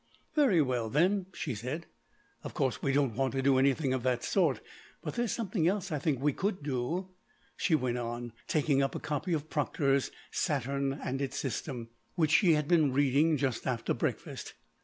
[0.33, 1.85] "Very well then," she said,
[2.43, 4.59] "of course we don't want to do anything of that sort,
[5.03, 7.09] but there's something else I think we could do,"
[7.55, 12.53] she went on, taking up a copy of Proctor's "Saturn and its System," which she
[12.53, 14.55] had been reading just after breakfast.